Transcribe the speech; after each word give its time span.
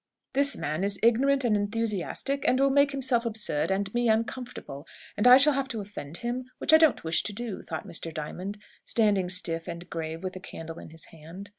"This 0.33 0.57
man 0.57 0.83
is 0.83 0.99
ignorant 1.03 1.43
and 1.43 1.55
enthusiastic, 1.55 2.43
and 2.47 2.59
will 2.59 2.71
make 2.71 2.89
himself 2.91 3.23
absurd 3.23 3.69
and 3.69 3.93
me 3.93 4.09
uncomfortable, 4.09 4.87
and 5.15 5.27
I 5.27 5.37
shall 5.37 5.53
have 5.53 5.67
to 5.67 5.79
offend 5.79 6.17
him, 6.25 6.45
which 6.57 6.73
I 6.73 6.77
don't 6.77 7.03
wish 7.03 7.21
to 7.21 7.31
do," 7.33 7.61
thought 7.61 7.85
Mr. 7.87 8.11
Diamond, 8.11 8.57
standing 8.83 9.29
stiff 9.29 9.67
and 9.67 9.87
grave 9.91 10.23
with 10.23 10.33
the 10.33 10.39
candle 10.39 10.79
in 10.79 10.89
his 10.89 11.05
hand. 11.13 11.49